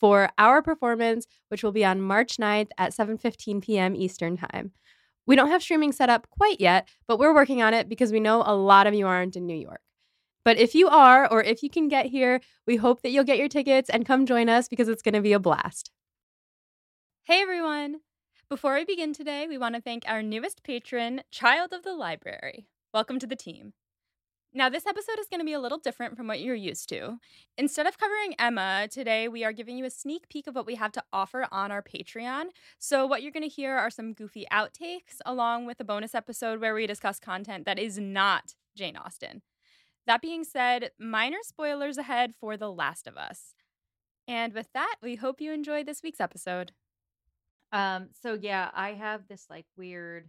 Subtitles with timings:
[0.00, 3.94] for our performance, which will be on March 9th at 7:15 p.m.
[3.94, 4.72] Eastern Time.
[5.26, 8.18] We don't have streaming set up quite yet, but we're working on it because we
[8.18, 9.82] know a lot of you aren't in New York.
[10.44, 13.38] But if you are, or if you can get here, we hope that you'll get
[13.38, 15.90] your tickets and come join us because it's going to be a blast.
[17.24, 18.00] Hey everyone!
[18.48, 22.66] Before we begin today, we want to thank our newest patron, Child of the Library.
[22.92, 23.74] Welcome to the team.
[24.52, 27.18] Now, this episode is going to be a little different from what you're used to.
[27.56, 30.74] Instead of covering Emma, today we are giving you a sneak peek of what we
[30.74, 32.46] have to offer on our Patreon.
[32.76, 36.60] So, what you're going to hear are some goofy outtakes, along with a bonus episode
[36.60, 39.42] where we discuss content that is not Jane Austen.
[40.08, 43.54] That being said, minor spoilers ahead for The Last of Us.
[44.26, 46.72] And with that, we hope you enjoy this week's episode.
[47.70, 50.28] Um, so yeah, I have this like weird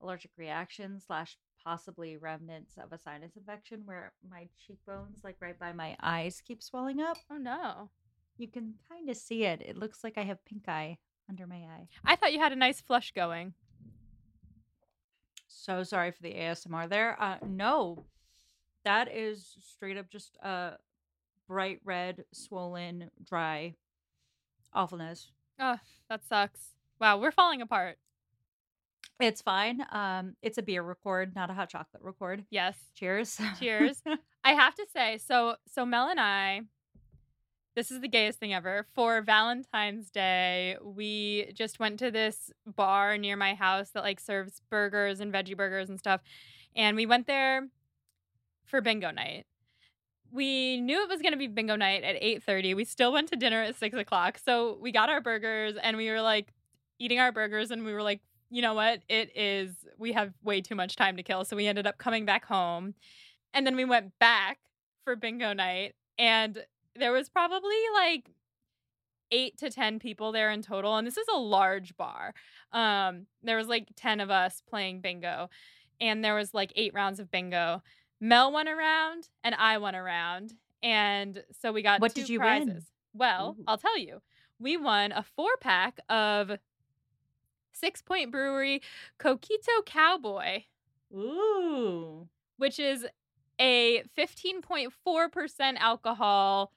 [0.00, 5.72] allergic reaction slash possibly remnants of a sinus infection where my cheekbones, like right by
[5.72, 7.16] my eyes, keep swelling up.
[7.30, 7.90] Oh no.
[8.38, 9.62] You can kind of see it.
[9.62, 11.88] It looks like I have pink eye under my eye.
[12.04, 13.54] I thought you had a nice flush going.
[15.48, 17.20] So sorry for the ASMR there.
[17.20, 18.04] Uh no.
[18.84, 20.72] That is straight up just uh
[21.46, 23.74] bright red, swollen, dry
[24.74, 25.30] awfulness.
[25.60, 25.76] Oh,
[26.08, 26.70] that sucks.
[27.00, 27.98] Wow, we're falling apart.
[29.20, 29.84] It's fine.
[29.92, 32.44] Um, it's a beer record, not a hot chocolate record.
[32.50, 32.76] Yes.
[32.94, 33.40] Cheers.
[33.58, 34.02] Cheers.
[34.44, 36.62] I have to say, so so Mel and I,
[37.74, 38.86] this is the gayest thing ever.
[38.94, 44.60] For Valentine's Day, we just went to this bar near my house that like serves
[44.70, 46.20] burgers and veggie burgers and stuff.
[46.74, 47.68] And we went there
[48.64, 49.46] for bingo night.
[50.30, 52.74] We knew it was gonna be bingo night at 8:30.
[52.74, 54.38] We still went to dinner at six o'clock.
[54.38, 56.52] So we got our burgers and we were like
[56.98, 58.20] eating our burgers and we were like,
[58.52, 59.00] you know what?
[59.08, 61.44] It is, we have way too much time to kill.
[61.46, 62.94] So we ended up coming back home.
[63.54, 64.58] And then we went back
[65.04, 65.94] for bingo night.
[66.18, 66.62] And
[66.94, 68.30] there was probably like
[69.30, 70.96] eight to 10 people there in total.
[70.96, 72.34] And this is a large bar.
[72.72, 75.48] Um, there was like 10 of us playing bingo.
[75.98, 77.82] And there was like eight rounds of bingo.
[78.20, 80.52] Mel won around and I won around.
[80.82, 82.68] And so we got What did you prizes.
[82.68, 82.82] win?
[83.14, 83.64] Well, Ooh.
[83.66, 84.20] I'll tell you.
[84.58, 86.52] We won a four pack of
[87.72, 88.82] Six Point Brewery
[89.18, 90.64] Coquito Cowboy,
[91.14, 92.28] Ooh.
[92.58, 93.06] which is
[93.60, 96.72] a 15.4% alcohol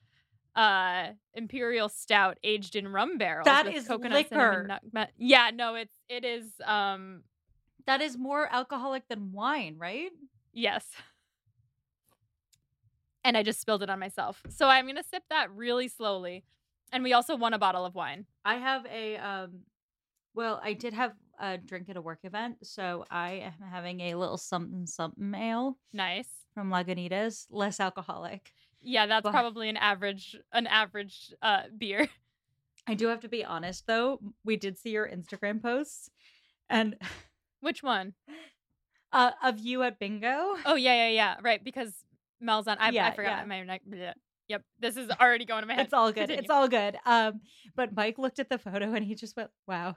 [0.55, 4.79] uh imperial stout aged in rum barrels That with is coconut liquor.
[5.17, 7.23] yeah no it's it is um
[7.85, 10.11] That is more alcoholic than wine, right?
[10.53, 10.85] yes
[13.25, 16.43] and i just spilled it on myself so i'm gonna sip that really slowly
[16.93, 19.61] and we also won a bottle of wine I have a um
[20.35, 24.15] well, I did have a drink at a work event, so I am having a
[24.15, 28.51] little something something ale nice from Lagunitas, less alcoholic.
[28.81, 32.07] yeah that's But- probably an average an average uh beer
[32.87, 36.09] I do have to be honest though, we did see your Instagram posts
[36.69, 36.95] and
[37.61, 38.13] which one
[39.11, 40.55] uh, of you at bingo.
[40.65, 41.35] Oh yeah, yeah, yeah.
[41.41, 41.93] Right, because
[42.39, 42.77] Mel's on.
[42.79, 43.45] I, I forgot yeah.
[43.45, 43.81] my neck.
[44.47, 45.85] Yep, this is already going to my head.
[45.85, 46.27] It's all good.
[46.29, 46.41] Continue.
[46.41, 46.97] It's all good.
[47.05, 47.41] Um,
[47.75, 49.95] but Mike looked at the photo and he just went, "Wow,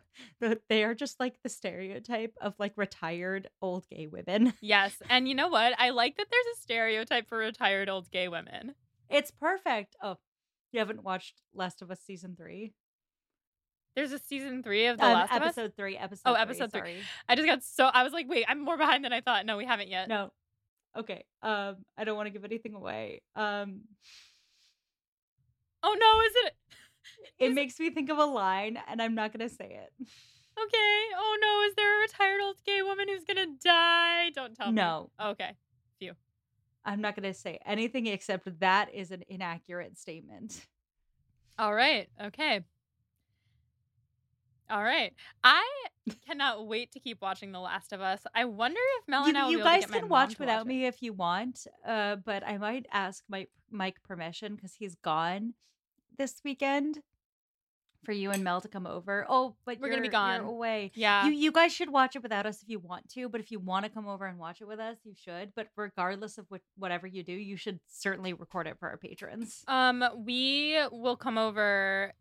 [0.69, 5.35] they are just like the stereotype of like retired old gay women." yes, and you
[5.35, 5.75] know what?
[5.79, 8.75] I like that there's a stereotype for retired old gay women.
[9.11, 9.97] It's perfect.
[10.03, 10.17] Oh,
[10.73, 12.73] you haven't watched Last of Us season three?
[13.97, 15.47] There's a season three of The Um, Last of Us.
[15.59, 15.97] episode three.
[15.97, 16.23] Episode.
[16.25, 16.81] Oh, three, episode three.
[16.81, 17.03] sorry.
[17.29, 19.45] I just got so I was like, wait, I'm more behind than I thought.
[19.45, 20.09] No, we haven't yet.
[20.09, 20.31] No.
[20.97, 21.25] Okay.
[21.43, 23.23] Um, I don't want to give anything away.
[23.37, 23.83] Um,
[25.83, 26.55] Oh no, is it?
[27.39, 29.93] it Is- makes me think of a line, and I'm not gonna say it.
[30.01, 31.03] Okay.
[31.17, 34.31] Oh no, is there a retired old gay woman who's gonna die?
[34.35, 34.75] Don't tell me.
[34.75, 35.11] No.
[35.23, 35.53] Okay.
[35.99, 36.15] Phew.
[36.85, 40.67] I'm not gonna say anything except that is an inaccurate statement.
[41.59, 42.09] All right.
[42.23, 42.65] Okay.
[44.71, 45.13] All right.
[45.45, 45.65] I
[46.27, 48.21] cannot wait to keep watching The Last of Us.
[48.35, 50.39] I wonder if Mel You, and I will you be able to guys can watch
[50.39, 50.69] without it.
[50.69, 55.55] me if you want, uh, but I might ask Mike Mike permission because he's gone
[56.17, 57.01] this weekend
[58.05, 59.27] for you and Mel to come over.
[59.29, 60.41] Oh, but We're gonna be gone.
[60.41, 60.93] away.
[60.95, 61.27] Yeah.
[61.27, 63.59] You you guys should watch it without us if you want to, but if you
[63.59, 65.53] want to come over and watch it with us, you should.
[65.55, 69.65] But regardless of what whatever you do, you should certainly record it for our patrons.
[69.69, 72.13] um, we will come over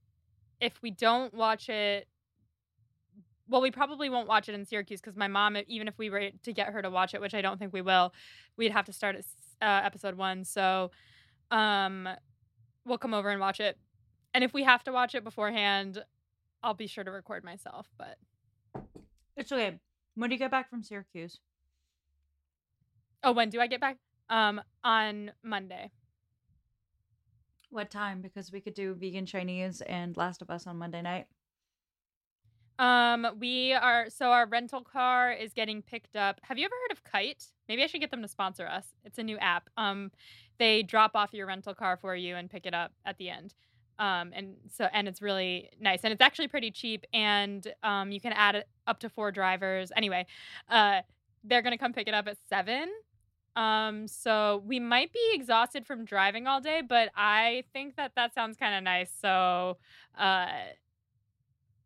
[0.59, 2.07] if we don't watch it,
[3.49, 6.29] well, we probably won't watch it in Syracuse because my mom, even if we were
[6.43, 8.13] to get her to watch it, which I don't think we will,
[8.57, 9.25] we'd have to start at
[9.61, 10.43] uh, episode one.
[10.43, 10.91] So,
[11.51, 12.09] um,
[12.85, 13.77] we'll come over and watch it.
[14.33, 16.03] And if we have to watch it beforehand,
[16.63, 17.87] I'll be sure to record myself.
[17.97, 18.17] But
[19.35, 19.79] It's okay.
[20.15, 21.39] When do you get back from Syracuse?
[23.23, 23.97] oh, when do I get back?
[24.29, 25.91] Um, on Monday.
[27.69, 28.21] What time?
[28.21, 31.27] Because we could do vegan Chinese and Last of Us on Monday night.
[32.79, 36.39] Um, we are so our rental car is getting picked up.
[36.43, 37.45] Have you ever heard of Kite?
[37.67, 38.85] Maybe I should get them to sponsor us.
[39.03, 39.69] It's a new app.
[39.77, 40.11] Um,
[40.59, 43.55] they drop off your rental car for you and pick it up at the end.
[43.99, 48.21] Um, and so and it's really nice and it's actually pretty cheap and um, you
[48.21, 49.91] can add up to four drivers.
[49.95, 50.27] Anyway,
[50.69, 51.01] uh,
[51.43, 52.89] they're gonna come pick it up at seven.
[53.55, 58.35] Um, so we might be exhausted from driving all day, but I think that that
[58.35, 59.11] sounds kind of nice.
[59.19, 59.77] So,
[60.15, 60.47] uh,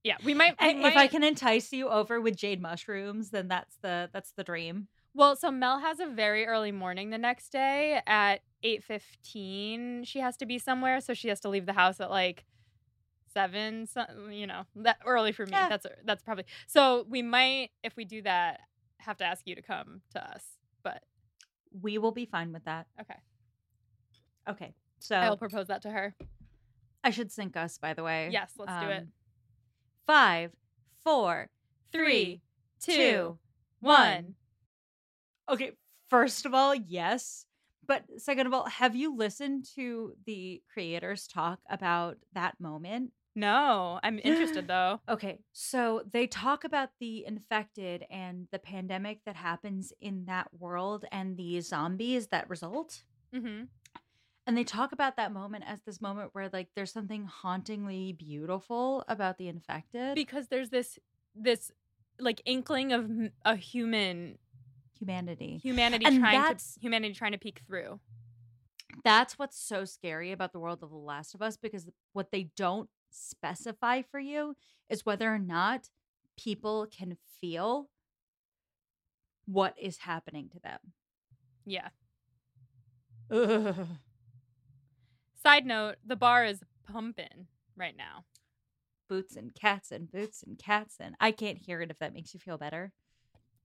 [0.03, 0.55] yeah, we might.
[0.61, 4.43] we if I can entice you over with jade mushrooms, then that's the that's the
[4.43, 4.87] dream.
[5.13, 10.05] Well, so Mel has a very early morning the next day at 8:15.
[10.05, 12.45] She has to be somewhere, so she has to leave the house at like
[13.33, 15.51] 7, so, you know, that early for me.
[15.51, 15.69] Yeah.
[15.69, 16.45] That's uh, that's probably.
[16.67, 18.61] So we might if we do that
[18.99, 20.43] have to ask you to come to us.
[20.83, 21.03] But
[21.81, 22.87] We will be fine with that.
[23.01, 23.19] okay.
[24.49, 24.73] Okay.
[24.99, 26.15] So I will propose that to her.
[27.03, 28.29] I should sync us, by the way.
[28.31, 29.01] Yes, let's do it.
[29.01, 29.07] Um,
[30.07, 30.51] Five,
[31.03, 31.49] four,
[31.91, 32.41] Three,
[32.79, 33.39] two, two,
[33.79, 33.99] one.
[33.99, 34.35] one.
[35.49, 35.71] Okay.
[36.09, 37.45] First of all, yes.
[37.87, 43.11] But second of all, have you listened to the creators talk about that moment?
[43.35, 44.99] No, I'm interested though.
[45.09, 51.05] Okay, so they talk about the infected and the pandemic that happens in that world
[51.11, 53.03] and the zombies that result.
[53.33, 53.63] hmm
[54.47, 59.03] And they talk about that moment as this moment where like there's something hauntingly beautiful
[59.07, 60.97] about the infected Because there's this
[61.35, 61.71] this
[62.19, 63.09] like inkling of
[63.45, 64.37] a human
[64.97, 65.59] humanity.
[65.61, 67.99] humanity And trying to humanity trying to peek through.
[69.03, 72.49] That's what's so scary about the world of The Last of Us because what they
[72.57, 74.55] don't specify for you
[74.89, 75.89] is whether or not
[76.37, 77.89] people can feel
[79.45, 80.79] what is happening to them.
[81.65, 81.89] Yeah.
[83.31, 83.87] Ugh.
[85.41, 86.61] Side note, the bar is
[86.91, 88.25] pumping right now.
[89.09, 92.33] Boots and cats and boots and cats and I can't hear it if that makes
[92.33, 92.91] you feel better.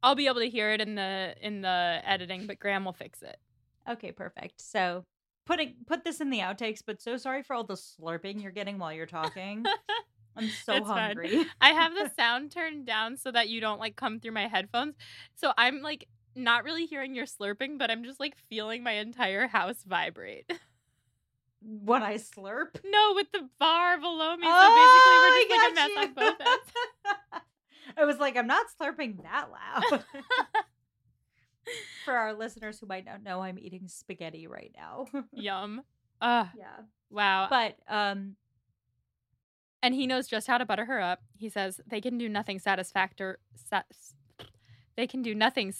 [0.02, 3.22] I'll be able to hear it in the in the editing, but Graham will fix
[3.22, 3.36] it.
[3.88, 4.60] Okay, perfect.
[4.60, 5.04] So
[5.44, 8.78] putting put this in the outtakes, but so sorry for all the slurping you're getting
[8.78, 9.64] while you're talking.
[10.36, 11.46] I'm so It's hungry.
[11.60, 14.94] I have the sound turned down so that you don't like come through my headphones.
[15.34, 19.46] So I'm like not really hearing your slurping, but I'm just like feeling my entire
[19.46, 20.50] house vibrate.
[21.68, 22.78] when I slurp.
[22.84, 24.46] no, with the bar below me.
[24.46, 26.72] So Oh, basically we're just I like a mess got on both ends.
[27.98, 30.04] I was like, I'm not slurping that loud.
[32.04, 35.06] For our listeners who might not know, I'm eating spaghetti right now.
[35.32, 35.82] Yum.
[36.20, 36.84] Uh, yeah.
[37.10, 37.48] wow.
[37.50, 38.36] But um
[39.82, 41.20] and he knows just how to butter her up.
[41.36, 43.38] He says they can do nothing satisfactor.
[43.68, 43.86] Sat-
[44.96, 45.72] they can do nothing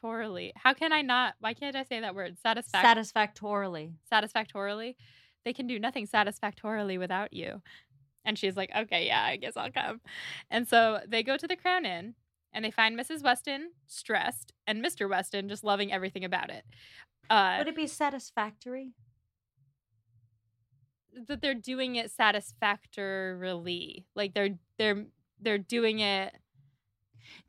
[0.00, 0.52] satisfactorily.
[0.56, 1.34] How can I not?
[1.40, 2.36] Why can't I say that word?
[2.44, 3.92] Satisfac- satisfactorily.
[4.08, 4.96] satisfactorily.
[5.44, 7.62] They can do nothing satisfactorily without you.
[8.24, 10.00] And she's like, okay, yeah, I guess I'll come.
[10.50, 12.14] And so they go to the Crown Inn
[12.52, 13.22] and they find Mrs.
[13.22, 15.08] Weston stressed and Mr.
[15.08, 16.64] Weston just loving everything about it.
[17.30, 18.92] Uh, Would it be satisfactory?
[21.26, 24.06] that they're doing it satisfactorily.
[24.14, 25.06] Like they're they're
[25.40, 26.34] they're doing it.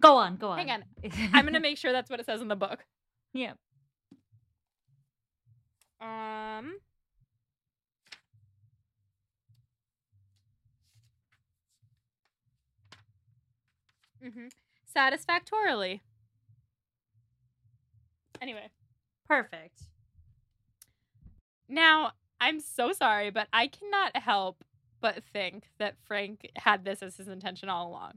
[0.02, 0.60] Go on, go on.
[0.60, 0.84] Hang on.
[1.34, 2.86] I'm gonna make sure that's what it says in the book.
[3.34, 3.54] Yeah.
[6.02, 6.76] Um.
[14.24, 14.48] hmm
[14.86, 16.02] Satisfactorily.
[18.42, 18.70] Anyway,
[19.28, 19.82] Perfect.
[21.68, 24.64] now I'm so sorry, but I cannot help
[25.02, 28.14] but think that Frank had this as his intention all along.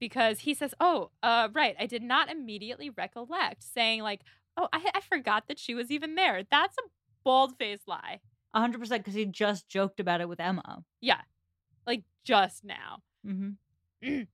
[0.00, 4.20] Because he says, Oh, uh, right, I did not immediately recollect saying, like,
[4.56, 6.42] oh, I, I forgot that she was even there.
[6.50, 6.88] That's a
[7.24, 8.20] bald faced lie.
[8.54, 10.84] 100% because he just joked about it with Emma.
[11.00, 11.20] Yeah.
[11.86, 13.02] Like just now.
[13.26, 14.22] Mm-hmm.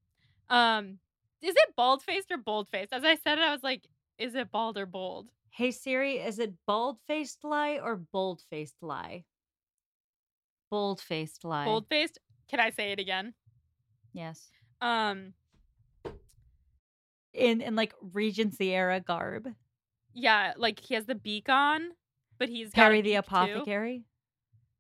[0.50, 0.99] Um,
[1.40, 2.92] is it bald faced or bold faced?
[2.92, 5.28] As I said it, I was like, is it bald or bold?
[5.50, 9.25] Hey Siri, is it bald faced lie or bold faced lie?
[10.71, 11.64] Bold faced lie.
[11.64, 12.18] Bold faced.
[12.49, 13.35] Can I say it again?
[14.12, 14.49] Yes.
[14.80, 15.33] Um,
[17.35, 19.49] In in like Regency era garb.
[20.12, 21.91] yeah, like he has the beak on,
[22.38, 23.19] but he's Perry the beak, too.
[23.19, 24.05] apothecary.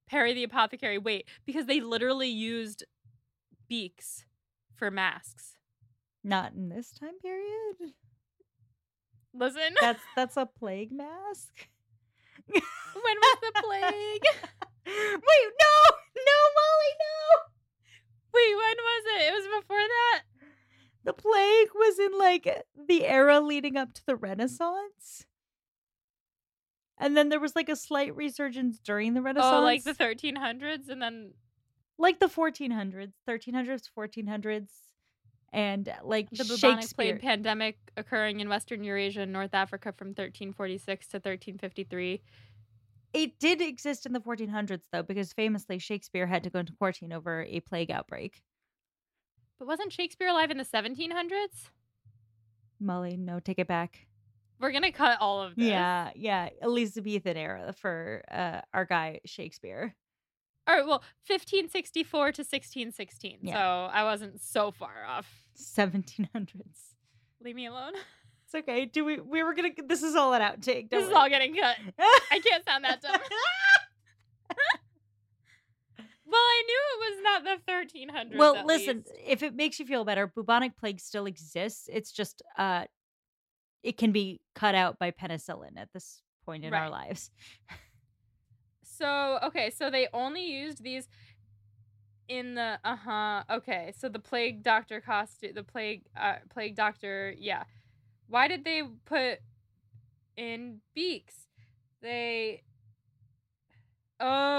[0.06, 0.98] Perry the Apothecary.
[0.98, 2.84] Wait, because they literally used
[3.68, 4.24] beaks
[4.76, 5.56] for masks.
[6.22, 7.92] Not in this time period.
[9.32, 11.68] Listen, That's that's a plague mask.
[12.46, 12.62] when
[13.02, 14.22] was the plague?
[14.86, 15.74] Wait, no,
[16.16, 17.40] no, Molly, no.
[18.34, 19.22] Wait, when was it?
[19.28, 20.22] It was before that.
[21.04, 25.26] The plague was in like the era leading up to the Renaissance.
[26.98, 29.54] And then there was like a slight resurgence during the Renaissance.
[29.54, 31.32] Oh, like the 1300s, and then
[31.98, 34.68] like the 1400s, 1300s, 1400s,
[35.52, 40.08] and uh, like the bubonic plague pandemic occurring in Western Eurasia and North Africa from
[40.08, 42.22] 1346 to 1353.
[43.12, 47.12] It did exist in the 1400s though, because famously Shakespeare had to go into quarantine
[47.12, 48.42] over a plague outbreak.
[49.64, 51.70] But wasn't Shakespeare alive in the 1700s?
[52.78, 54.06] Molly, no, take it back.
[54.60, 55.64] We're gonna cut all of this.
[55.64, 59.94] Yeah, yeah, Elizabethan era for uh, our guy Shakespeare.
[60.68, 60.84] All right.
[60.84, 63.38] Well, 1564 to 1616.
[63.40, 63.54] Yeah.
[63.54, 65.26] So I wasn't so far off.
[65.56, 66.50] 1700s.
[67.42, 67.94] Leave me alone.
[68.44, 68.84] It's okay.
[68.84, 69.18] Do we?
[69.18, 69.70] We were gonna.
[69.88, 70.90] This is all an outtake.
[70.90, 71.76] This is all getting cut.
[72.30, 73.16] I can't sound that dumb.
[76.26, 78.38] well, I knew it was not the 1300s.
[78.38, 78.98] well, listen.
[78.98, 79.12] least.
[79.26, 81.88] If it makes you feel better, bubonic plague still exists.
[81.92, 82.84] It's just uh,
[83.82, 87.30] it can be cut out by penicillin at this point in our lives.
[88.96, 91.08] So okay, so they only used these
[92.28, 93.42] in the uh huh.
[93.50, 97.34] Okay, so the plague doctor costume, the plague uh plague doctor.
[97.36, 97.64] Yeah,
[98.28, 99.40] why did they put
[100.36, 101.34] in beaks?
[102.02, 102.62] They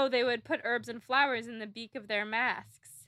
[0.08, 3.06] they would put herbs and flowers in the beak of their masks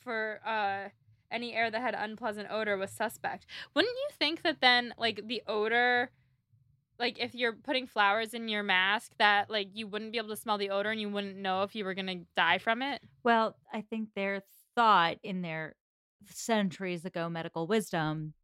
[0.00, 0.88] for uh
[1.30, 3.46] any air that had unpleasant odor was suspect.
[3.74, 6.10] Wouldn't you think that then like the odor
[6.98, 10.36] like if you're putting flowers in your mask that like you wouldn't be able to
[10.36, 13.02] smell the odor and you wouldn't know if you were going to die from it?
[13.24, 14.42] Well, I think their
[14.74, 15.74] thought in their
[16.30, 18.34] centuries ago medical wisdom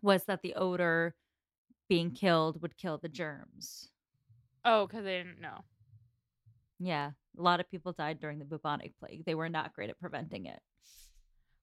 [0.00, 1.14] was that the odor
[1.88, 3.90] being killed would kill the germs.
[4.64, 5.64] Oh, cuz they didn't know.
[6.78, 9.24] Yeah, a lot of people died during the bubonic plague.
[9.24, 10.60] They were not great at preventing it.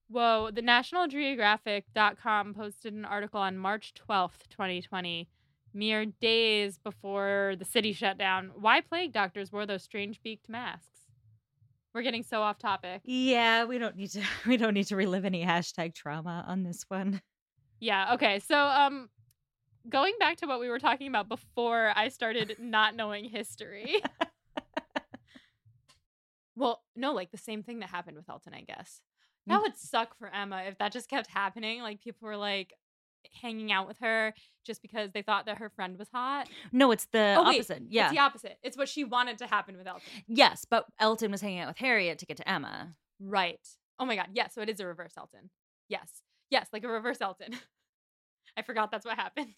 [0.10, 5.30] Whoa, the National Geographic.com posted an article on March 12th, 2020,
[5.74, 8.52] mere days before the city shut down.
[8.56, 11.00] Why plague doctors wore those strange beaked masks?
[11.94, 13.02] We're getting so off topic.
[13.04, 16.86] Yeah, we don't need to we don't need to relive any hashtag trauma on this
[16.88, 17.22] one.
[17.80, 18.40] Yeah, okay.
[18.40, 19.10] So um
[19.88, 24.02] going back to what we were talking about before I started not knowing history.
[26.60, 29.02] well, no, like the same thing that happened with Elton, I guess.
[29.48, 29.64] That Mm.
[29.64, 31.82] would suck for Emma if that just kept happening.
[31.82, 32.74] Like people were like
[33.42, 34.34] hanging out with her
[34.66, 36.48] just because they thought that her friend was hot.
[36.72, 37.84] No, it's the Oh, wait, opposite.
[37.90, 38.06] Yeah.
[38.06, 38.58] It's the opposite.
[38.64, 40.04] It's what she wanted to happen with Elton.
[40.28, 42.96] yes, but Elton was hanging out with Harriet to get to Emma.
[43.20, 43.60] Right.
[43.98, 44.28] Oh my god.
[44.34, 45.50] Yes, so it is a reverse Elton.
[45.88, 46.22] Yes.
[46.50, 47.52] Yes, like a reverse Elton.
[48.58, 49.54] I forgot that's what happened.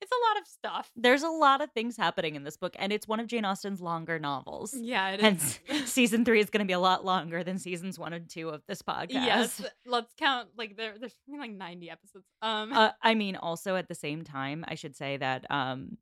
[0.00, 0.90] It's a lot of stuff.
[0.96, 3.80] There's a lot of things happening in this book, and it's one of Jane Austen's
[3.80, 4.74] longer novels.
[4.78, 5.92] Yeah, it Hence, is.
[5.92, 8.62] season three is going to be a lot longer than seasons one and two of
[8.68, 9.10] this podcast.
[9.10, 9.62] yes.
[9.86, 12.26] Let's count like there there's something like 90 episodes.
[12.42, 15.44] Um Uh, I mean, also at the same time, I should say that.
[15.50, 15.98] um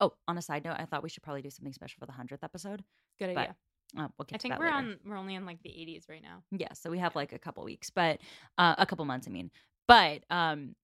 [0.00, 2.12] Oh, on a side note, I thought we should probably do something special for the
[2.12, 2.84] hundredth episode.
[3.18, 3.56] good but idea.
[3.98, 4.76] Uh, we'll get I think we're later.
[4.76, 6.42] on we're only in like the 80s right now.
[6.50, 8.18] Yeah, so we have like a couple weeks, but
[8.58, 9.50] uh, a couple months, I mean.
[9.88, 10.74] But um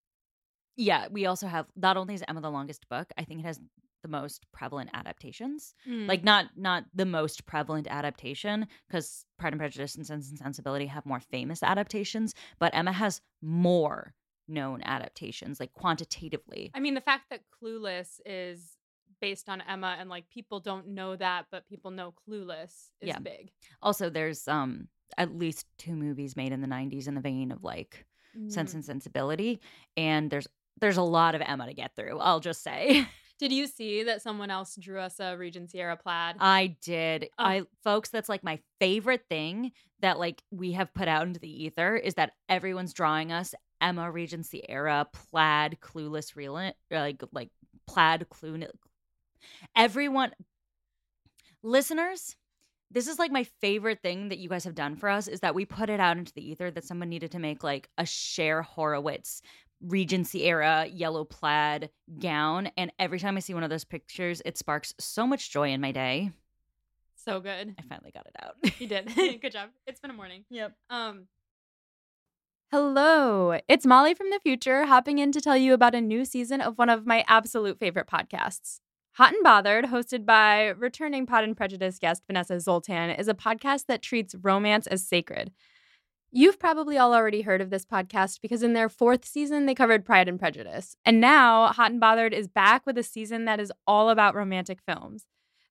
[0.77, 3.61] yeah, we also have not only is Emma the longest book, I think it has
[4.03, 5.75] the most prevalent adaptations.
[5.89, 6.09] Mm.
[6.09, 10.87] Like not not the most prevalent adaptation because Pride and Prejudice and Sense and Sensibility
[10.87, 14.15] have more famous adaptations, but Emma has more
[14.49, 16.71] known adaptations like quantitatively.
[16.75, 18.77] I mean the fact that Clueless is
[19.21, 23.21] based on Emma and like people don't know that but people know Clueless is Yeah.
[23.21, 23.53] big.
[23.81, 27.63] Also there's um at least two movies made in the 90s in the vein of
[27.63, 28.05] like
[28.49, 28.77] Sense Mm.
[28.77, 29.61] and Sensibility
[29.97, 30.49] and there's
[30.81, 33.07] there's a lot of Emma to get through, I'll just say.
[33.39, 36.37] Did you see that someone else drew us a Regency era plaid?
[36.39, 37.29] I did.
[37.39, 37.45] Oh.
[37.45, 41.65] I folks, that's like my favorite thing that like we have put out into the
[41.65, 46.53] ether is that everyone's drawing us Emma Regency era plaid clueless real
[46.91, 47.51] like like
[47.87, 48.63] plaid clue
[49.75, 50.31] everyone
[51.65, 52.37] listeners
[52.93, 55.55] this is like my favorite thing that you guys have done for us is that
[55.55, 58.63] we put it out into the ether that someone needed to make like a Cher
[58.63, 59.41] Horowitz
[59.83, 62.71] Regency era yellow plaid gown.
[62.77, 65.81] And every time I see one of those pictures, it sparks so much joy in
[65.81, 66.31] my day.
[67.17, 67.75] so good.
[67.79, 68.81] I finally got it out.
[68.81, 69.15] You did.
[69.43, 69.71] Good job.
[69.87, 70.45] It's been a morning.
[70.51, 70.75] Yep.
[70.91, 71.27] Um
[72.71, 76.63] Hello, it's Molly from the future hopping in to tell you about a new season
[76.63, 78.81] of one of my absolute favorite podcasts.
[79.17, 83.85] Hot and Bothered, hosted by returning Pod and Prejudice guest Vanessa Zoltan, is a podcast
[83.89, 85.53] that treats romance as sacred.
[86.35, 90.03] You've probably all already heard of this podcast because in their fourth season, they covered
[90.03, 90.97] Pride and Prejudice.
[91.05, 94.81] And now, Hot and Bothered is back with a season that is all about romantic
[94.81, 95.27] films.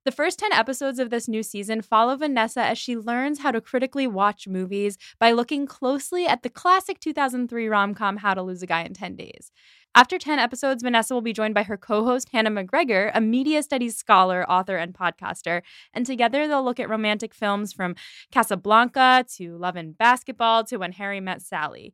[0.06, 3.60] The first 10 episodes of this new season follow Vanessa as she learns how to
[3.60, 8.62] critically watch movies by looking closely at the classic 2003 rom com How to Lose
[8.62, 9.52] a Guy in 10 Days.
[9.94, 13.62] After 10 episodes, Vanessa will be joined by her co host, Hannah McGregor, a media
[13.62, 15.64] studies scholar, author, and podcaster.
[15.94, 17.96] And together they'll look at romantic films from
[18.32, 21.94] Casablanca to Love and Basketball to When Harry Met Sally.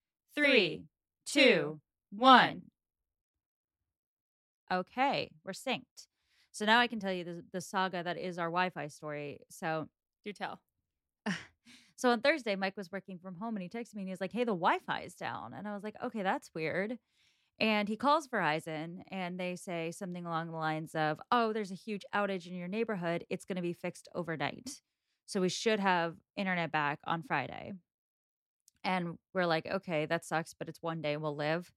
[0.35, 0.83] three,
[1.25, 1.79] two,
[2.11, 2.63] one.
[4.71, 6.07] Okay, we're synced.
[6.51, 9.39] So now I can tell you the, the saga that is our Wi Fi story.
[9.49, 9.87] So,
[10.25, 10.59] Do tell.
[11.95, 14.21] so on Thursday, Mike was working from home and he texted me and he was
[14.21, 15.53] like, Hey, the Wi Fi is down.
[15.53, 16.97] And I was like, Okay, that's weird.
[17.59, 21.75] And he calls Verizon and they say something along the lines of, Oh, there's a
[21.75, 23.25] huge outage in your neighborhood.
[23.29, 24.81] It's going to be fixed overnight.
[25.25, 27.73] So we should have internet back on Friday.
[28.83, 31.71] And we're like, okay, that sucks, but it's one day we'll live.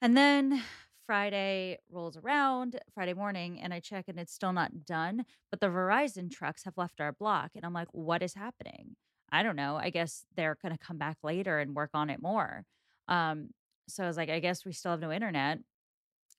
[0.00, 0.62] And then
[1.06, 5.26] Friday rolls around, Friday morning, and I check and it's still not done.
[5.50, 7.50] But the Verizon trucks have left our block.
[7.54, 8.96] And I'm like, what is happening?
[9.30, 9.76] I don't know.
[9.76, 12.64] I guess they're going to come back later and work on it more.
[13.08, 13.50] Um,
[13.88, 15.58] so I was like, I guess we still have no internet.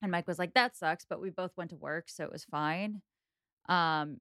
[0.01, 2.43] And Mike was like, that sucks, but we both went to work, so it was
[2.43, 3.01] fine.
[3.69, 4.17] Um,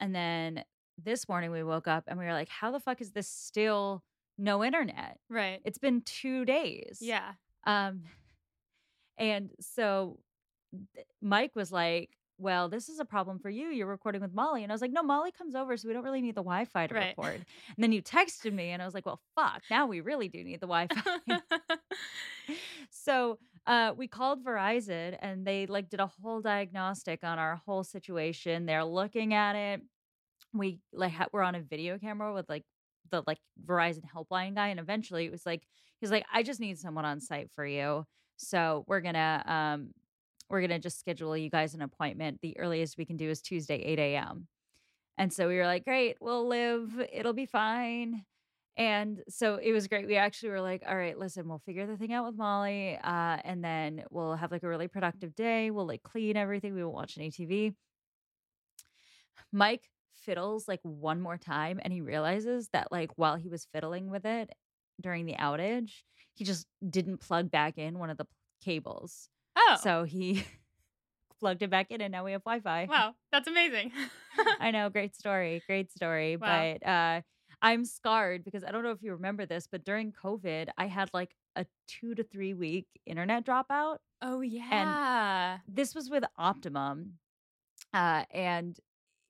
[0.00, 0.64] and then
[1.02, 4.02] this morning we woke up and we were like, how the fuck is this still
[4.42, 5.18] no internet.
[5.28, 5.60] Right.
[5.64, 6.98] It's been two days.
[7.00, 7.32] Yeah.
[7.64, 8.02] Um,
[9.18, 10.18] and so
[11.20, 13.68] Mike was like, well, this is a problem for you.
[13.68, 14.64] You're recording with Molly.
[14.64, 16.64] And I was like, no, Molly comes over, so we don't really need the Wi
[16.64, 17.14] Fi to Right.
[17.16, 17.34] record.
[17.36, 20.42] And then you texted me, and I was like, well, fuck, now we really do
[20.42, 21.38] need the Wi Fi.
[22.90, 27.84] so uh, we called Verizon, and they like did a whole diagnostic on our whole
[27.84, 28.66] situation.
[28.66, 29.82] They're looking at it.
[30.52, 32.64] We like ha- we're on a video camera with like
[33.12, 35.62] the like Verizon helpline guy, and eventually it was like
[36.00, 38.04] he's like, I just need someone on site for you.
[38.36, 39.90] So we're gonna um
[40.50, 42.40] we're gonna just schedule you guys an appointment.
[42.42, 44.48] The earliest we can do is Tuesday, 8 a.m.
[45.18, 48.24] And so we were like, great, we'll live, it'll be fine.
[48.76, 50.06] And so it was great.
[50.06, 52.98] We actually were like, all right, listen, we'll figure the thing out with Molly.
[53.02, 55.70] Uh, and then we'll have like a really productive day.
[55.70, 56.74] We'll like clean everything.
[56.74, 57.74] We won't watch any TV.
[59.52, 59.82] Mike
[60.22, 64.24] fiddles like one more time and he realizes that like while he was fiddling with
[64.24, 64.50] it
[65.00, 65.90] during the outage,
[66.34, 68.26] he just didn't plug back in one of the
[68.64, 69.28] cables.
[69.56, 69.76] oh.
[69.82, 70.44] So he
[71.40, 72.86] plugged it back in and now we have Wi-Fi.
[72.90, 73.14] wow.
[73.32, 73.92] That's amazing.
[74.60, 76.36] I know, great story, great story.
[76.36, 76.76] Wow.
[76.80, 77.20] But uh
[77.64, 81.10] I'm scarred because I don't know if you remember this, but during COVID, I had
[81.14, 83.98] like a two to three week internet dropout.
[84.20, 85.52] oh yeah.
[85.58, 87.18] And This was with Optimum.
[87.94, 88.78] Uh, and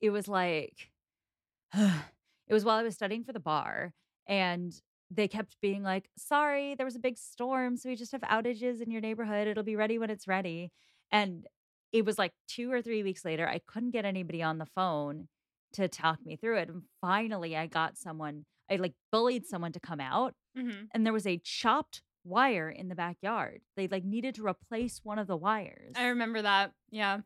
[0.03, 0.91] it was like,
[1.73, 3.93] it was while I was studying for the bar.
[4.27, 4.73] And
[5.09, 7.77] they kept being like, sorry, there was a big storm.
[7.77, 9.47] So we just have outages in your neighborhood.
[9.47, 10.71] It'll be ready when it's ready.
[11.09, 11.47] And
[11.93, 15.29] it was like two or three weeks later, I couldn't get anybody on the phone
[15.73, 16.69] to talk me through it.
[16.69, 21.13] And finally, I got someone, I like bullied someone to come out hmm and there
[21.13, 23.61] was a chopped wire in the backyard.
[23.75, 25.93] They like needed to replace one of the wires.
[25.95, 26.73] I remember that.
[26.91, 27.21] Yeah.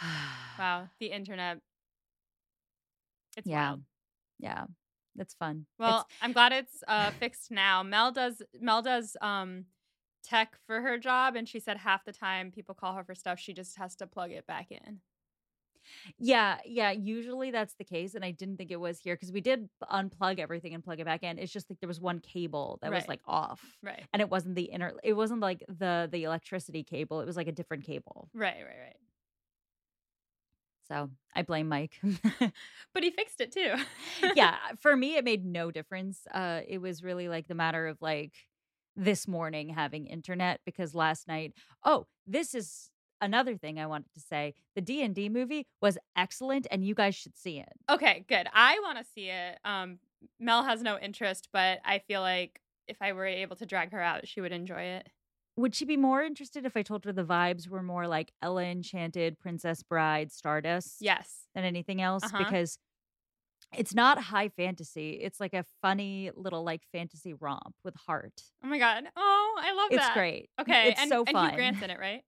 [0.58, 0.88] Wow.
[1.00, 1.58] The internet.
[3.36, 3.70] It's yeah.
[3.70, 3.82] wild.
[4.38, 4.64] Yeah.
[5.14, 5.66] That's fun.
[5.78, 7.82] Well, It's- I'm glad it's uh, fixed now.
[7.82, 9.64] Mel does Mel does um,
[10.22, 13.38] tech for her job, and she said half the time people call her for stuff,
[13.38, 15.00] she just has to plug it back in.
[16.18, 16.90] Yeah, yeah.
[16.90, 20.38] Usually that's the case, and I didn't think it was here because we did unplug
[20.40, 21.38] everything and plug it back in.
[21.38, 24.04] It's just like there was one cable that was like off, Right.
[24.12, 24.94] and it wasn't the inner.
[25.04, 27.20] It wasn't like the the electricity cable.
[27.20, 28.28] It was like a different cable.
[28.34, 28.96] Right, right, right.
[30.88, 32.00] So I blame Mike.
[32.94, 33.74] But he fixed it too.
[34.36, 36.26] yeah, for me, it made no difference.
[36.32, 38.32] Uh, it was really like the matter of like
[38.96, 41.52] this morning having internet because last night.
[41.84, 44.54] Oh, this is another thing I wanted to say.
[44.74, 47.72] The D and D movie was excellent, and you guys should see it.
[47.90, 48.48] Okay, good.
[48.54, 49.58] I want to see it.
[49.62, 49.98] Um,
[50.40, 54.00] Mel has no interest, but I feel like if I were able to drag her
[54.00, 55.08] out, she would enjoy it.
[55.56, 58.64] Would she be more interested if I told her the vibes were more like Ella
[58.64, 61.46] Enchanted, Princess Bride, Stardust Yes.
[61.54, 62.24] than anything else?
[62.24, 62.38] Uh-huh.
[62.38, 62.78] Because
[63.76, 65.12] it's not high fantasy.
[65.20, 68.42] It's like a funny little like fantasy romp with heart.
[68.62, 69.04] Oh my god.
[69.16, 70.14] Oh, I love It's that.
[70.14, 70.50] great.
[70.60, 71.50] Okay, it's and, so and fun.
[71.50, 72.22] Hugh Grant's in it, right?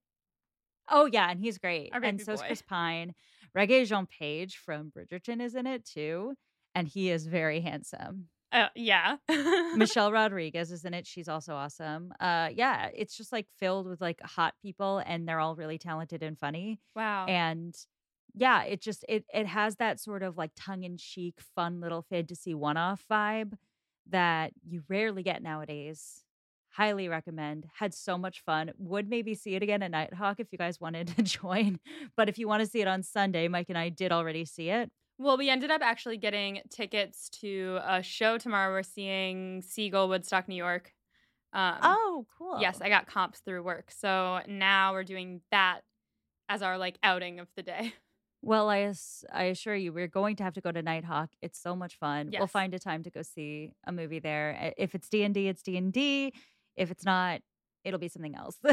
[0.89, 1.91] Oh yeah, and he's great.
[1.93, 2.47] And so is boy.
[2.47, 3.13] Chris Pine.
[3.55, 6.33] Regé-Jean Page from Bridgerton is in it too,
[6.75, 8.29] and he is very handsome.
[8.51, 9.17] Uh, yeah.
[9.75, 11.05] Michelle Rodriguez is in it.
[11.05, 12.13] She's also awesome.
[12.19, 16.23] Uh, yeah, it's just like filled with like hot people, and they're all really talented
[16.23, 16.79] and funny.
[16.95, 17.25] wow.
[17.27, 17.75] And
[18.35, 22.01] yeah, it just it it has that sort of like tongue in cheek, fun little
[22.01, 23.53] fantasy one off vibe
[24.09, 26.23] that you rarely get nowadays.
[26.71, 27.65] Highly recommend.
[27.79, 28.71] Had so much fun.
[28.77, 31.79] Would maybe see it again at Nitehawk if you guys wanted to join.
[32.15, 34.69] But if you want to see it on Sunday, Mike and I did already see
[34.69, 34.91] it.
[35.21, 38.71] Well, we ended up actually getting tickets to a show tomorrow.
[38.73, 40.93] We're seeing Seagull Woodstock, New York.
[41.51, 42.61] Um, Oh, cool.
[42.61, 45.81] yes, I got comps through work, so now we're doing that
[46.47, 47.93] as our like outing of the day.
[48.41, 48.93] Well, I
[49.33, 51.27] I assure you, we're going to have to go to Nitehawk.
[51.41, 52.29] It's so much fun.
[52.33, 54.73] We'll find a time to go see a movie there.
[54.77, 56.33] If it's D and D, it's D and D.
[56.77, 57.41] If it's not,
[57.83, 58.55] it'll be something else.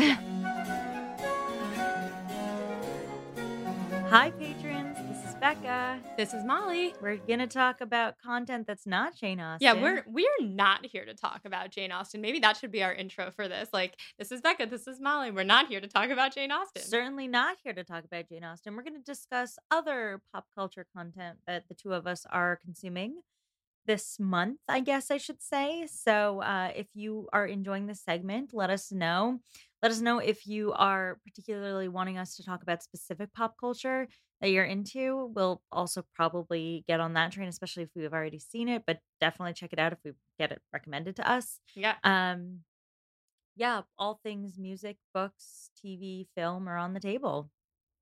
[4.09, 4.66] Hi, patrons.
[5.47, 6.01] Becca.
[6.17, 6.93] This is Molly.
[7.01, 9.65] We're gonna talk about content that's not Jane Austen.
[9.65, 12.21] Yeah, we're we're not here to talk about Jane Austen.
[12.21, 13.69] Maybe that should be our intro for this.
[13.73, 15.31] Like, this is Becca, this is Molly.
[15.31, 16.83] We're not here to talk about Jane Austen.
[16.83, 18.75] certainly not here to talk about Jane Austen.
[18.75, 23.21] We're going to discuss other pop culture content that the two of us are consuming
[23.87, 25.87] this month, I guess I should say.
[25.87, 29.39] So, uh, if you are enjoying this segment, let us know.
[29.81, 34.09] Let us know if you are particularly wanting us to talk about specific pop culture
[34.41, 35.33] that you're into.
[35.35, 39.55] We'll also probably get on that train, especially if we've already seen it, but definitely
[39.55, 41.61] check it out if we get it recommended to us.
[41.75, 41.95] Yeah.
[42.05, 42.61] Um,
[43.57, 47.51] yeah, all things music, books, TV, film are on the table.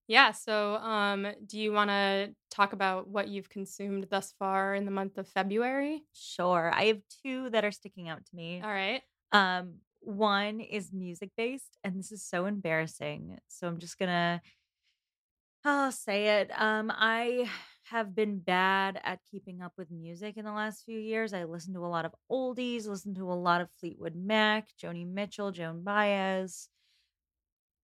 [0.07, 0.33] Yeah.
[0.33, 4.91] So, um, do you want to talk about what you've consumed thus far in the
[4.91, 6.03] month of February?
[6.13, 6.71] Sure.
[6.75, 8.61] I have two that are sticking out to me.
[8.63, 9.01] All right.
[9.33, 13.39] Um, one is music based, and this is so embarrassing.
[13.49, 14.43] So I'm just gonna
[15.65, 16.51] I'll say it.
[16.61, 17.49] Um, I
[17.85, 21.33] have been bad at keeping up with music in the last few years.
[21.33, 25.07] I listen to a lot of oldies, listen to a lot of Fleetwood Mac, Joni
[25.07, 26.69] Mitchell, Joan Baez.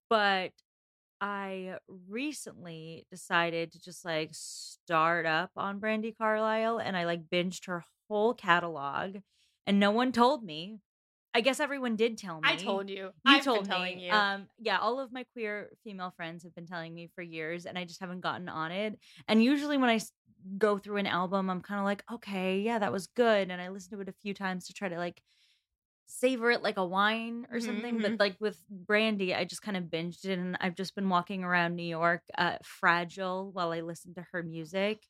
[0.09, 0.51] But
[1.21, 7.67] I recently decided to just like start up on Brandi Carlile and I like binged
[7.67, 9.17] her whole catalog
[9.67, 10.79] and no one told me.
[11.33, 12.49] I guess everyone did tell me.
[12.49, 13.13] I told you.
[13.23, 13.99] You I've told been telling me.
[13.99, 14.23] you.
[14.33, 17.77] Um, yeah, all of my queer female friends have been telling me for years, and
[17.77, 18.99] I just haven't gotten on it.
[19.27, 19.99] And usually, when I
[20.57, 23.69] go through an album, I'm kind of like, okay, yeah, that was good, and I
[23.69, 25.21] listen to it a few times to try to like
[26.07, 28.01] savor it like a wine or Mhm, something.
[28.01, 28.01] mhm.
[28.01, 31.43] But like with Brandi, I just kind of binged it, and I've just been walking
[31.43, 35.05] around New York, uh, fragile, while I listen to her music.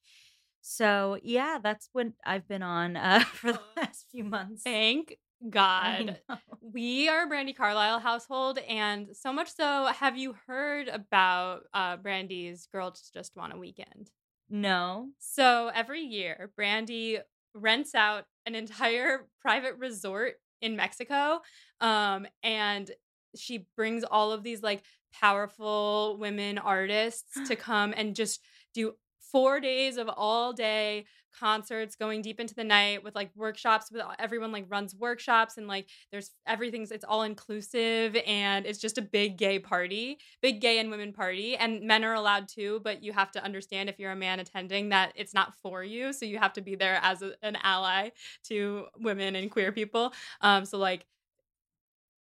[0.62, 4.66] So yeah, that's what I've been on uh, for the last few months.
[4.66, 6.20] Thank God.
[6.62, 11.98] We are a Brandi Carlile household, and so much so, have you heard about uh,
[11.98, 14.12] Brandi's Girls Just Want a Weekend?
[14.50, 15.10] No.
[15.20, 17.20] So every year, Brandy
[17.54, 21.40] rents out an entire private resort in Mexico,
[21.80, 22.92] um, and
[23.36, 28.42] she brings all of these like powerful women artists to come and just
[28.74, 28.94] do
[29.32, 31.06] four days of all day
[31.38, 35.68] concerts going deep into the night with like workshops with everyone like runs workshops and
[35.68, 40.80] like there's everything's it's all inclusive and it's just a big gay party big gay
[40.80, 44.12] and women party and men are allowed too but you have to understand if you're
[44.12, 47.22] a man attending that it's not for you so you have to be there as
[47.22, 48.10] a, an ally
[48.44, 50.14] to women and queer people.
[50.42, 51.06] Um so like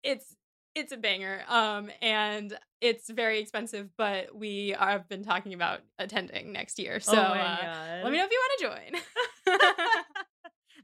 [0.03, 0.35] it's
[0.75, 5.81] it's a banger um and it's very expensive but we are, have been talking about
[5.97, 9.55] attending next year so oh uh, let me know if you want to join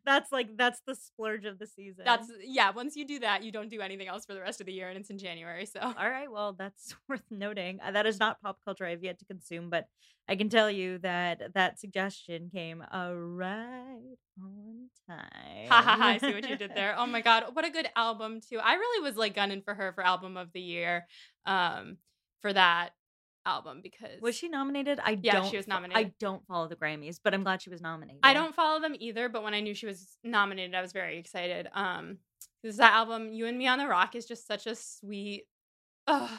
[0.06, 2.04] that's like that's the splurge of the season.
[2.06, 2.70] That's yeah.
[2.72, 4.90] Once you do that, you don't do anything else for the rest of the year,
[4.90, 5.66] and it's in January.
[5.66, 6.32] So all right.
[6.32, 7.80] Well, that's worth noting.
[7.84, 9.88] Uh, That is not pop culture I've yet to consume, but
[10.28, 15.68] I can tell you that that suggestion came uh, right on time.
[15.70, 16.08] ha ha ha!
[16.08, 16.96] I see what you did there.
[16.98, 18.60] Oh my god, what a good album too.
[18.60, 21.06] I really was like gunning for her for album of the year,
[21.46, 21.98] um,
[22.42, 22.92] for that
[23.46, 25.00] album because Was she nominated?
[25.04, 25.50] I Yeah, don't.
[25.50, 28.22] she was fo- I don't follow the Grammys, but I'm glad she was nominated.
[28.24, 31.18] I don't follow them either, but when I knew she was nominated, I was very
[31.18, 31.68] excited.
[31.74, 32.18] Um,
[32.62, 35.46] because that album, "You and Me on the Rock," is just such a sweet,
[36.08, 36.38] uh,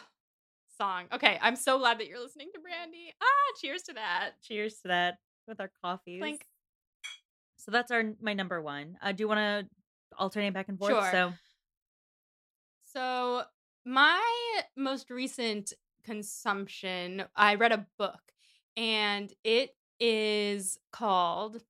[0.78, 1.04] song.
[1.12, 3.10] Okay, I'm so glad that you're listening to Brandi.
[3.22, 4.32] Ah, cheers to that.
[4.42, 6.38] Cheers to that with our coffees.
[7.58, 8.98] So that's our my number one.
[9.00, 9.68] Uh, do you want to
[10.18, 10.92] alternate back and forth?
[10.92, 11.10] Sure.
[11.12, 11.32] So
[12.84, 13.42] So
[13.84, 14.22] my
[14.76, 15.72] most recent
[16.06, 18.20] consumption, I read a book,
[18.76, 21.62] and it is called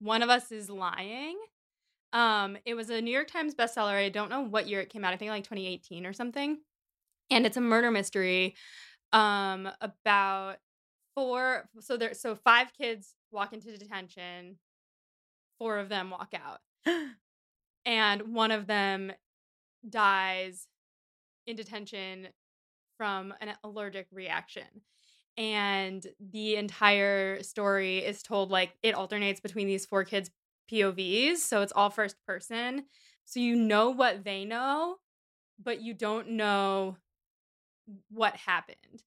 [0.00, 1.38] "One of Us Is Lying."
[2.12, 3.94] Um, it was a New York Times bestseller.
[3.94, 5.14] I don't know what year it came out.
[5.14, 6.58] I think like 2018 or something.
[7.30, 8.54] And it's a murder mystery
[9.14, 10.56] um about
[11.14, 14.58] four so there so five kids walk into detention.
[15.58, 16.60] Four of them walk out.
[17.84, 19.10] And one of them
[19.88, 20.68] dies
[21.48, 22.28] in detention
[22.96, 24.66] from an allergic reaction.
[25.36, 30.30] And the entire story is told like it alternates between these four kids'
[30.70, 31.38] POVs.
[31.38, 32.84] So it's all first person.
[33.24, 34.96] So you know what they know,
[35.62, 36.96] but you don't know
[38.10, 39.02] what happened.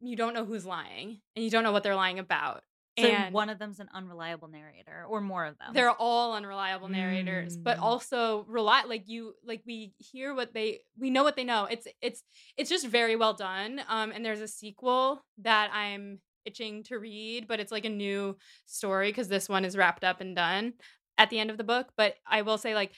[0.00, 2.62] You don't know who's lying and you don't know what they're lying about.
[2.98, 5.72] So and one of them's an unreliable narrator, or more of them.
[5.74, 7.82] they're all unreliable narrators but Mm.
[7.82, 11.86] also rely like you like we hear what they we know what they know it's
[12.02, 12.22] it's
[12.56, 17.46] it's just very well done um and there's a sequel that i'm itching to read
[17.46, 20.72] but it's like a new story because this one is wrapped up and done
[21.18, 22.92] at the end of the book but i will say like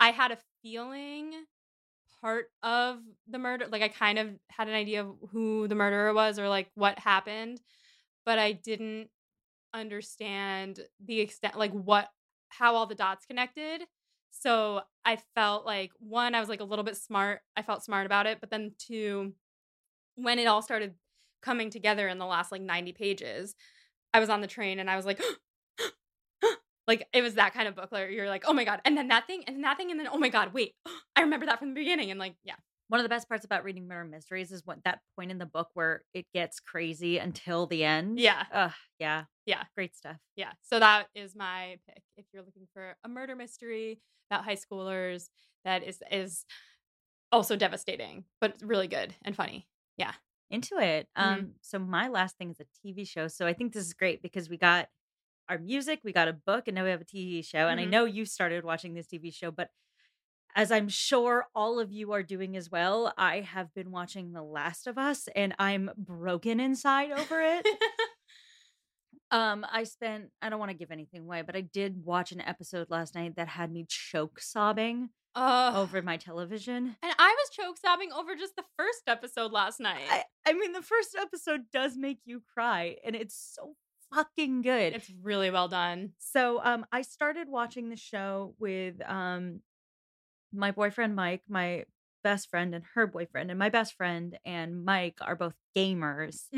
[0.00, 1.32] i had a feeling
[2.20, 6.12] part of the murder like i kind of had an idea of who the murderer
[6.12, 7.60] was or like what happened
[8.24, 9.08] but i didn't
[9.80, 12.08] understand the extent like what
[12.48, 13.82] how all the dots connected
[14.30, 18.06] so i felt like one i was like a little bit smart i felt smart
[18.06, 19.32] about it but then two
[20.16, 20.94] when it all started
[21.42, 23.54] coming together in the last like 90 pages
[24.14, 25.20] i was on the train and i was like
[26.86, 29.08] like it was that kind of book where you're like oh my god and then
[29.08, 30.72] that thing and then that thing and then oh my god wait
[31.16, 32.54] i remember that from the beginning and like yeah
[32.88, 35.46] One of the best parts about reading murder mysteries is what that point in the
[35.46, 38.20] book where it gets crazy until the end.
[38.20, 38.44] Yeah.
[38.52, 39.24] Ugh, yeah.
[39.46, 39.62] Yeah.
[39.74, 40.16] Great stuff.
[40.36, 44.56] yeah so that is my pick if you're looking for a murder mystery about high
[44.56, 45.28] schoolers
[45.64, 46.44] that is is
[47.32, 50.12] also devastating but really good and funny Yeah.
[50.50, 51.08] Into it.
[51.18, 51.22] Mhm.
[51.22, 53.26] Um, so my last thing is a TV show.
[53.26, 54.88] So I think this is great because we got
[55.48, 57.66] our music, we got a book, and now we have a TV show.
[57.68, 57.90] And I Mhm.
[57.90, 59.70] know you started watching this TV show, but
[60.54, 64.42] as I'm sure all of you are doing as well, I have been watching The
[64.42, 67.66] Last of Us and I'm broken inside over it.
[69.30, 72.40] Um, I spent I don't want to give anything away, but I did watch an
[72.40, 76.96] episode last night that had me choke sobbing oh over my television.
[77.02, 80.72] and i was choke sobbing over just the first episode last night I, I mean,
[80.72, 83.74] the first episode does make you cry, and it's so
[84.14, 84.94] fucking good.
[84.94, 89.60] it's really well done so, um, I started watching the show with um
[90.52, 91.84] my boyfriend Mike, my
[92.26, 96.48] best friend, and her boyfriend, and my best friend and Mike are both gamers.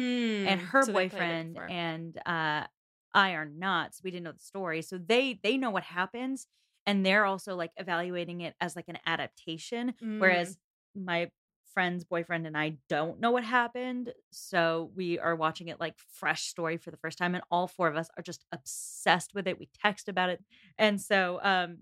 [0.44, 2.66] and her Mm, So they played it boyfriend and uh
[3.14, 6.46] I are not so we didn't know the story so they they know what happens
[6.86, 10.18] and they're also like evaluating it as like an adaptation Mm.
[10.18, 10.58] whereas
[10.94, 11.30] my
[11.74, 16.44] friend's boyfriend and I don't know what happened so we are watching it like fresh
[16.44, 19.58] story for the first time and all four of us are just obsessed with it
[19.58, 20.42] we text about it
[20.78, 21.78] and so um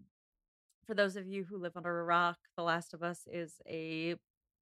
[0.87, 4.17] for those of you who live under a rock The Last of Us is a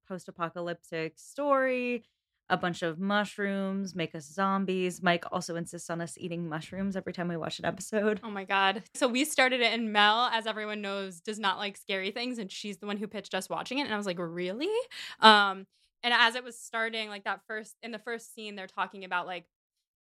[0.07, 2.03] post-apocalyptic story
[2.49, 5.01] a bunch of mushrooms make us zombies.
[5.01, 8.19] Mike also insists on us eating mushrooms every time we watch an episode.
[8.23, 8.83] Oh my god.
[8.93, 12.51] So we started it and Mel, as everyone knows, does not like scary things and
[12.51, 14.69] she's the one who pitched us watching it and I was like, "Really?"
[15.19, 15.65] Um
[16.03, 19.25] and as it was starting like that first in the first scene they're talking about
[19.25, 19.45] like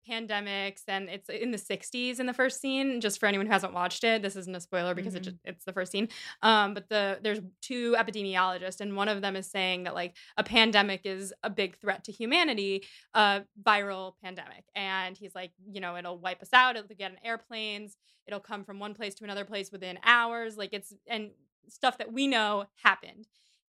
[0.09, 3.73] pandemics and it's in the 60s in the first scene just for anyone who hasn't
[3.73, 5.25] watched it this isn't a spoiler because it Mhm.
[5.25, 6.09] just, it's the first scene
[6.43, 10.45] um but the there's two epidemiologists and one of them is saying that like a
[10.45, 12.85] pandemic is a big threat to humanity
[13.15, 17.19] a viral pandemic and he's like you know it'll wipe us out it'll get in
[17.25, 21.31] airplanes it'll come from one place to another place within hours like it's and
[21.69, 23.27] stuff that we know happened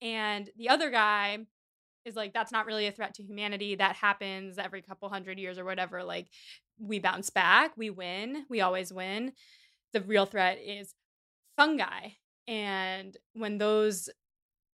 [0.03, 1.39] and the other guy
[2.05, 5.59] is like that's not really a threat to humanity that happens every couple hundred years
[5.59, 6.29] or whatever like
[6.79, 9.33] we bounce back we win we always win
[9.95, 10.95] the real threat is
[11.57, 12.11] fungi.
[12.47, 14.11] And when those,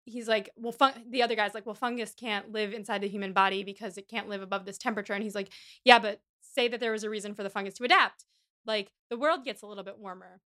[0.04, 3.34] he's like, well, fun- the other guy's like, well, fungus can't live inside the human
[3.34, 5.12] body because it can't live above this temperature.
[5.12, 5.50] And he's like,
[5.84, 8.24] yeah, but say that there was a reason for the fungus to adapt.
[8.64, 10.40] Like the world gets a little bit warmer.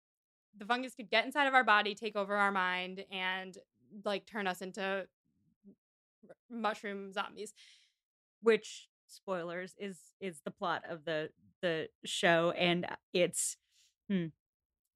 [0.57, 3.57] The fungus could get inside of our body, take over our mind, and
[4.03, 5.05] like turn us into
[6.49, 7.53] mushroom zombies.
[8.41, 11.29] which spoilers is is the plot of the
[11.61, 13.57] the show and it's
[14.09, 14.27] hmm.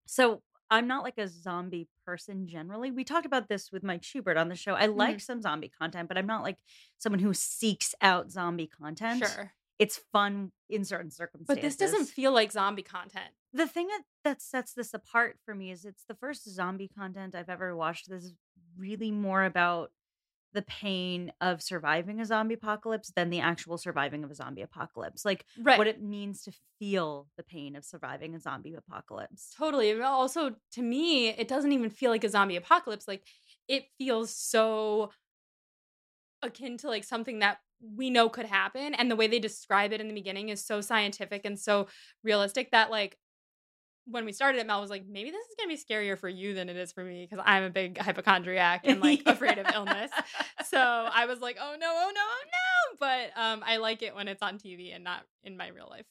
[0.08, 4.38] so i'm not like a zombie person generally we talked about this with mike schubert
[4.38, 6.58] on the show i like some zombie content but i'm not like
[6.98, 9.52] someone who seeks out zombie content Sure.
[9.80, 13.32] it's fun in certain circumstances But this doesn't feel like zombie content.
[13.54, 17.36] the thing that, that sets this apart for me is it's the first zombie content
[17.36, 18.10] I've ever watched.
[18.10, 18.34] This is
[18.78, 19.92] really more about
[20.56, 25.26] the pain of surviving a zombie apocalypse than the actual surviving of a zombie apocalypse.
[25.26, 25.76] Like Right.
[25.76, 29.58] what it means to feel the pain of surviving a zombie apocalypse.
[29.58, 29.91] Totally.
[29.91, 33.08] And Also, to me, it doesn't even feel like a zombie apocalypse.
[33.08, 33.26] Like,
[33.68, 35.12] it feels so
[36.41, 38.94] akin to like something that we know could happen.
[38.94, 41.88] And the way they describe it in the beginning is so scientific and so
[42.24, 43.18] realistic that, like,
[44.08, 46.30] when we started it, Mel was like, maybe this is going to be scarier for
[46.30, 49.68] you than it is for me because I'm a big hypochondriac and like afraid of
[49.74, 50.12] illness.
[50.65, 52.98] So I was like, oh no, oh no, oh no.
[53.00, 56.06] But um, I like it when it's on TV and not in my real life.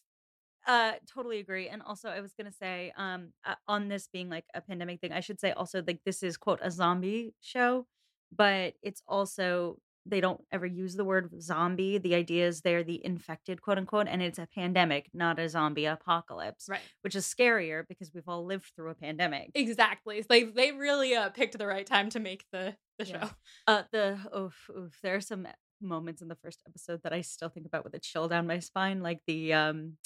[0.66, 1.68] Uh, totally agree.
[1.68, 5.12] And also, I was gonna say, um, uh, on this being like a pandemic thing,
[5.12, 7.86] I should say also like this is quote a zombie show,
[8.34, 11.98] but it's also they don't ever use the word zombie.
[11.98, 15.86] The idea is they're the infected, quote unquote, and it's a pandemic, not a zombie
[15.86, 16.80] apocalypse, Right.
[17.02, 19.50] which is scarier because we've all lived through a pandemic.
[19.54, 20.24] Exactly.
[20.28, 23.12] Like they really uh, picked the right time to make the the show.
[23.14, 23.28] Yeah.
[23.66, 25.48] Uh, the oof, oof, there are some
[25.80, 28.58] moments in the first episode that I still think about with a chill down my
[28.60, 29.96] spine, like the um,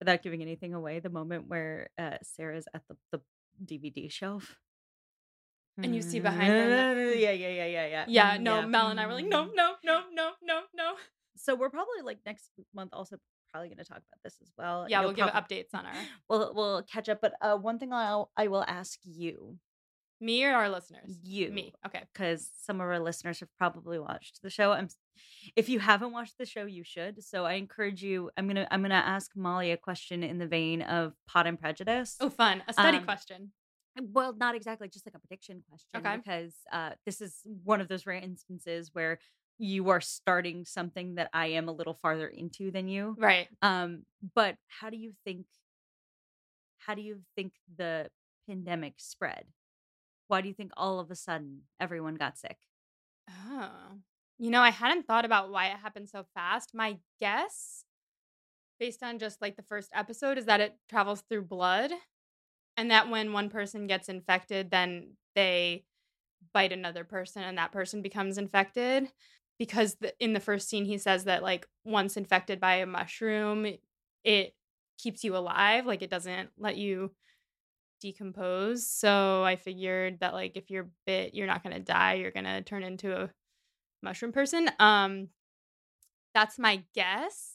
[0.00, 3.20] without giving anything away, the moment where uh, Sarah's at the the
[3.64, 4.58] DVD shelf.
[5.78, 8.04] And you see behind her yeah, yeah, yeah, yeah, yeah.
[8.08, 9.54] Yeah, Mm, no, Mel and I were like, no, Mm.
[9.54, 10.94] no, no, no, no, no.
[11.36, 13.16] So we're probably like next month also
[13.50, 14.86] probably going to talk about this as well.
[14.88, 15.92] Yeah, You'll we'll give updates on our
[16.28, 17.20] We'll we'll catch up.
[17.22, 19.58] But uh, one thing I'll I will ask you,
[20.20, 21.18] me or our listeners.
[21.24, 21.72] you, Me.
[21.86, 22.02] Okay.
[22.12, 24.72] because some of our listeners have probably watched the show.
[24.72, 24.88] I'm
[25.56, 27.22] if you haven't watched the show, you should.
[27.24, 28.30] So I encourage you.
[28.36, 32.16] I'm gonna I'm gonna ask Molly a question in the vein of Pod and Prejudice.
[32.20, 32.62] Oh, fun.
[32.68, 33.52] A study Um, question.
[34.00, 35.88] Well, not exactly, just like a prediction question.
[35.96, 36.16] Okay.
[36.16, 39.18] Because uh, this is one of those rare instances where
[39.58, 43.16] you are starting something that I am a little farther into than you.
[43.18, 43.48] Right.
[43.60, 45.46] Um, but how do you think?
[46.78, 48.08] How do you think the
[48.48, 49.44] pandemic spread?
[50.28, 52.56] Why do you think all of a sudden everyone got sick?
[53.48, 53.70] Oh.
[54.38, 56.70] You know, I hadn't thought about why it happened so fast.
[56.74, 57.84] My guess,
[58.80, 61.92] based on just like the first episode, is that it travels through blood.
[62.76, 65.84] And that when one person gets infected, then they
[66.54, 69.10] bite another person and that person becomes infected.
[69.58, 73.66] Because the, in the first scene, he says that, like, once infected by a mushroom,
[74.24, 74.54] it
[74.98, 75.86] keeps you alive.
[75.86, 77.12] Like, it doesn't let you
[78.00, 78.88] decompose.
[78.88, 82.14] So I figured that, like, if you're bit, you're not going to die.
[82.14, 83.30] You're going to turn into a
[84.02, 84.68] mushroom person.
[84.80, 85.28] Um,
[86.34, 87.52] that's my guess,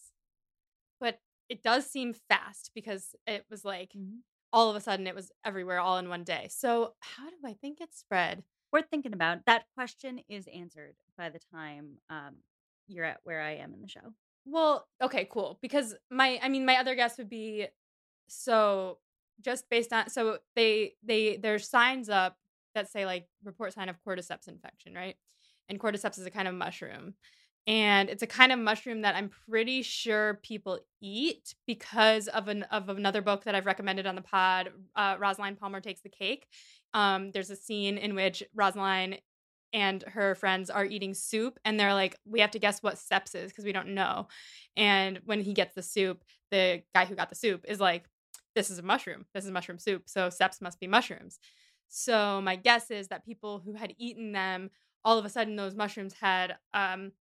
[1.01, 3.91] but it does seem fast because it was like
[4.53, 6.47] all of a sudden it was everywhere all in one day.
[6.49, 8.43] So how do I think it spread?
[8.71, 9.39] Worth thinking about.
[9.45, 12.35] That question is answered by the time um,
[12.87, 14.13] you're at where I am in the show.
[14.45, 15.59] Well, okay, cool.
[15.61, 17.67] Because my I mean my other guess would be
[18.27, 18.99] so
[19.41, 22.37] just based on so they they there's signs up
[22.75, 25.15] that say like report sign of cordyceps infection, right?
[25.69, 27.15] And cordyceps is a kind of mushroom.
[27.67, 32.63] And it's a kind of mushroom that I'm pretty sure people eat because of an
[32.63, 34.71] of another book that I've recommended on the pod.
[34.95, 36.47] Uh, Rosaline Palmer takes the cake.
[36.93, 39.17] Um, there's a scene in which Rosaline
[39.73, 43.35] and her friends are eating soup and they're like we have to guess what seps
[43.35, 44.27] is because we don't know
[44.77, 48.05] and when he gets the soup the guy who got the soup is like
[48.55, 51.39] this is a mushroom this is mushroom soup so seps must be mushrooms
[51.89, 54.69] so my guess is that people who had eaten them
[55.03, 57.11] all of a sudden those mushrooms had um,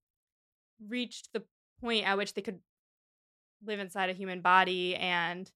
[0.89, 1.43] reached the
[1.81, 2.59] point at which they could
[3.65, 5.51] live inside a human body and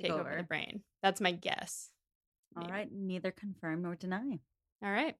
[0.00, 0.20] take over.
[0.28, 0.36] over.
[0.36, 1.90] the brain that's my guess
[2.56, 2.72] All Maybe.
[2.72, 4.38] right, neither confirm nor deny.
[4.84, 5.14] all right.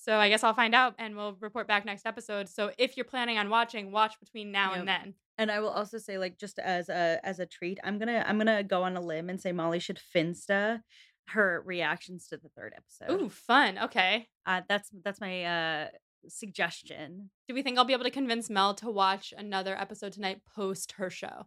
[0.00, 2.48] So I guess I'll find out and we'll report back next episode.
[2.48, 5.14] So if you're planning on watching, watch between now and then.
[5.38, 8.38] And I will also say, like, just as a as a treat, I'm gonna I'm
[8.38, 10.82] gonna go on a limb and say Molly should finsta
[11.30, 13.20] her reactions to the third episode.
[13.20, 13.76] Ooh, fun.
[13.76, 14.28] Okay.
[14.46, 15.88] Uh, that's that's my uh
[16.26, 17.30] suggestion.
[17.46, 20.92] Do we think I'll be able to convince Mel to watch another episode tonight post
[20.92, 21.46] her show?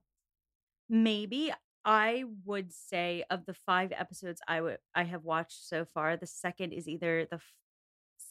[0.90, 1.52] Maybe
[1.84, 6.28] I would say of the five episodes I would I have watched so far, the
[6.28, 7.54] second is either the f-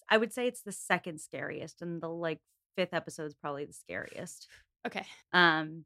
[0.08, 2.40] I would say it's the second scariest, and the like
[2.76, 4.46] fifth episode is probably the scariest.
[4.86, 5.06] Okay.
[5.32, 5.84] Um,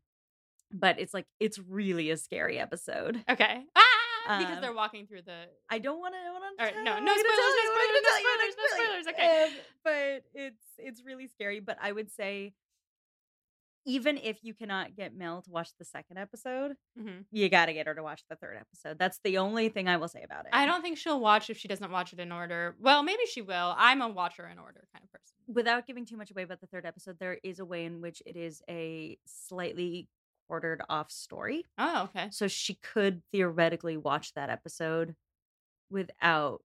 [0.72, 3.22] but it's like it's really a scary episode.
[3.28, 3.62] Okay.
[3.76, 3.83] Ah,
[4.26, 5.44] because Um, they're walking through the.
[5.70, 6.18] I don't want to.
[6.62, 9.44] All right, no, no spoilers, no spoilers, no tell you, I'm spoilers, no spoilers, okay.
[9.44, 9.50] Um,
[9.84, 11.60] but it's it's really scary.
[11.60, 12.54] But I would say,
[13.86, 17.26] even if you cannot get Mel to watch the second episode, Mhm.
[17.30, 18.98] you got to get her to watch the third episode.
[18.98, 20.50] That's the only thing I will say about it.
[20.54, 22.76] I don't think she'll watch if she doesn't watch it in order.
[22.80, 23.74] Well, maybe she will.
[23.76, 25.34] I'm a watcher in order kind of person.
[25.46, 28.22] without giving too much away about the third episode, there is a way in which
[28.24, 30.08] it is a slightly
[30.48, 31.64] quartered off story.
[31.78, 32.28] Oh, okay.
[32.30, 35.14] So she could theoretically watch that episode
[35.90, 36.60] without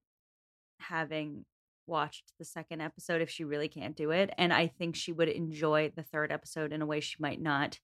[0.78, 1.44] having
[1.86, 4.30] watched the second episode if she really can't do it.
[4.38, 7.78] And I think she would enjoy the third episode in a way she might not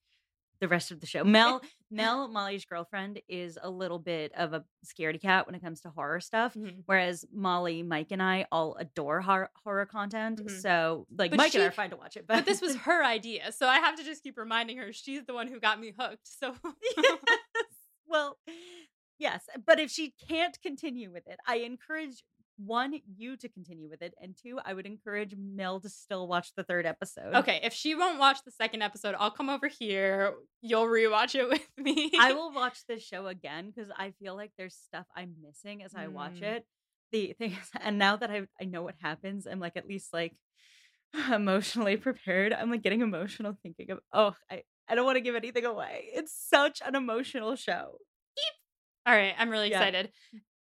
[0.60, 1.22] the rest of the show.
[1.36, 5.80] Mel, Mel, Molly's girlfriend, is a little bit of a scaredy cat when it comes
[5.82, 6.54] to horror stuff.
[6.54, 6.82] Mhm.
[6.86, 10.40] Whereas Molly, Mike, and I all adore horror, horror content.
[10.44, 10.60] Mhm.
[10.62, 12.26] So, like, But Mike and I are fine to watch it.
[12.26, 15.24] But, But this was her idea, so I have to just keep reminding her she's
[15.24, 16.26] the one who got me hooked.
[16.28, 16.54] So
[16.96, 17.18] Yes.
[18.06, 18.38] well,
[19.18, 19.46] yes.
[19.64, 22.22] But if she can't continue with it, I encourage
[22.58, 24.14] one, you to continue with it.
[24.20, 27.34] And two, I would encourage Mel to still watch the third episode.
[27.34, 30.34] okay, if she won't watch the second episode, I'll come over here.
[30.62, 32.10] You'll rewatch it with me.
[32.18, 35.94] I will watch this show again because I feel like there's stuff I'm missing as
[35.94, 36.42] I watch Mm.
[36.56, 36.66] it.
[37.12, 40.12] The thing is, and now that I I know what happens, I'm like at least
[40.12, 40.34] like
[41.32, 42.52] emotionally prepared.
[42.52, 46.06] I'm like getting emotional thinking of oh I I don't want to give anything away.
[46.14, 47.98] It's such an emotional show.
[49.06, 49.78] All right, I'm really Yeah.
[49.82, 50.10] excited.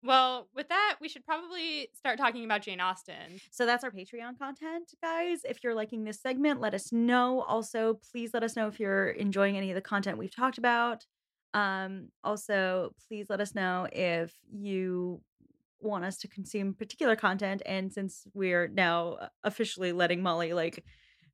[0.04, 3.40] Well, with that, we should probably start talking about Jane Austen.
[3.52, 5.42] So that's our Patreon content, guys.
[5.46, 7.42] If you're liking this segment, let us know.
[7.44, 11.06] Also, please let us know if you're enjoying any of the content we've talked about.
[11.54, 15.22] Um, also, please let us know if you
[15.80, 17.62] want us to consume particular content.
[17.66, 20.84] And since we're now officially letting Molly like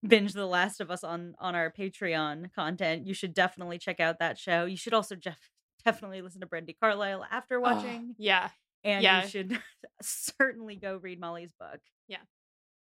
[0.08, 4.20] binge The Last of Us on on our Patreon content, you should definitely check out
[4.20, 4.66] that show.
[4.66, 5.50] You should also def-
[5.86, 8.50] definitely listen to Brandi Carlile after Oh, watching, yeah,
[8.84, 9.24] and yeah.
[9.24, 9.60] you should
[10.02, 11.80] certainly go read Molly's book.
[12.08, 12.18] Yeah.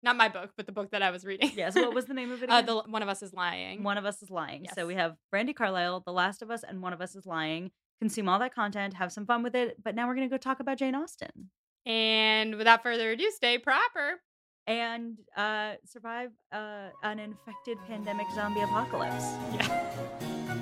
[0.04, 1.52] Not my book, but the book that I was reading.
[1.56, 1.76] Yes.
[1.76, 2.50] What was the name of it?
[2.52, 3.82] uh, the One of Us is Lying.
[3.82, 4.68] One of Us is Lying.
[4.76, 7.72] So we have Brandi Carlile, The Last of Us, and One of Us is Lying.
[8.00, 9.84] Consume all that content, have some fun with it.
[9.84, 11.50] But now we're going to go talk about Jane Austen
[11.86, 14.22] And without further ado, stay proper.
[14.68, 19.26] and uh, survive uh, an infected pandemic zombie apocalypse.
[19.56, 20.58] Yeah.